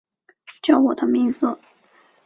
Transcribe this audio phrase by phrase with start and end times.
[0.63, 1.59] 叫我的名字